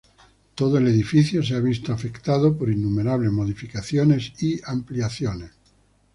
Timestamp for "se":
1.43-1.53